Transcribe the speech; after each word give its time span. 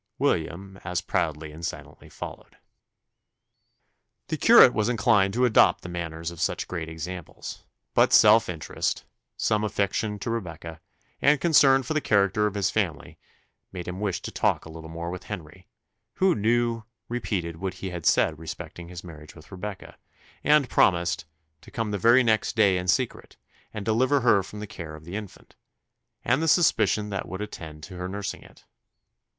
William 0.17 0.79
as 0.83 0.99
proudly 0.99 1.51
and 1.51 1.63
silently 1.63 2.09
followed. 2.09 2.57
The 4.29 4.37
curate 4.37 4.73
was 4.73 4.89
inclined 4.89 5.35
to 5.35 5.45
adopt 5.45 5.83
the 5.83 5.89
manners 5.89 6.31
of 6.31 6.41
such 6.41 6.67
great 6.67 6.89
examples: 6.89 7.65
but 7.93 8.11
self 8.11 8.49
interest, 8.49 9.05
some 9.37 9.63
affection 9.63 10.17
to 10.17 10.31
Rebecca, 10.31 10.81
and 11.21 11.39
concern 11.39 11.83
for 11.83 11.93
the 11.93 12.01
character 12.01 12.47
of 12.47 12.55
his 12.55 12.71
family, 12.71 13.19
made 13.71 13.87
him 13.87 13.99
wish 13.99 14.23
to 14.23 14.31
talk 14.31 14.65
a 14.65 14.69
little 14.71 14.89
more 14.89 15.11
with 15.11 15.25
Henry, 15.25 15.67
who 16.15 16.33
new 16.33 16.81
repeated 17.07 17.57
what 17.57 17.75
he 17.75 17.91
had 17.91 18.07
said 18.07 18.39
respecting 18.39 18.87
his 18.89 19.03
marriage 19.03 19.35
with 19.35 19.51
Rebecca, 19.51 19.99
and 20.43 20.67
promised 20.67 21.25
"to 21.61 21.69
come 21.69 21.91
the 21.91 21.99
very 21.99 22.23
next 22.23 22.55
day 22.55 22.79
in 22.79 22.87
secret, 22.87 23.37
and 23.71 23.85
deliver 23.85 24.21
her 24.21 24.41
from 24.41 24.61
the 24.61 24.65
care 24.65 24.95
of 24.95 25.05
the 25.05 25.15
infant, 25.15 25.55
and 26.25 26.41
the 26.41 26.47
suspicion 26.47 27.09
that 27.09 27.27
would 27.27 27.39
attend 27.39 27.85
her 27.85 28.09
nursing 28.09 28.41
it." 28.41 28.65